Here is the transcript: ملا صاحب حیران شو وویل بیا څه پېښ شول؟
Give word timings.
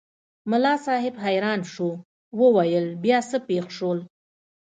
ملا 0.49 0.73
صاحب 0.85 1.13
حیران 1.25 1.61
شو 1.73 1.89
وویل 2.39 2.87
بیا 3.03 3.19
څه 3.29 3.37
پېښ 3.47 3.65
شول؟ 3.77 3.99